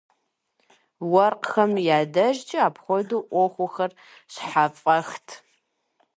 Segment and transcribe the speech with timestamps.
[1.11, 3.91] Уэркъхэм я дежкӀэ апхуэдэ Ӏуэхухэр
[4.33, 5.27] щхьэфӀэхт.